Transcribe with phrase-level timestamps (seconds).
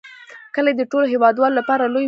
[0.55, 1.99] کلي د ټولو هیوادوالو لپاره لوی ویاړ دی.